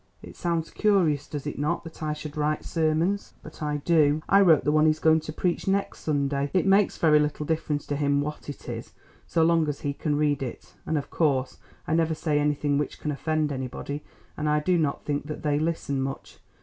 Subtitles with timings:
[0.23, 3.35] It sounds curious, does it not, that I should write sermons?
[3.43, 4.23] But I do.
[4.27, 6.49] I wrote the one he is going to preach next Sunday.
[6.55, 8.93] It makes very little difference to him what it is
[9.27, 12.99] so long as he can read it, and, of course, I never say anything which
[12.99, 14.03] can offend anybody,
[14.35, 16.39] and I do not think that they listen much.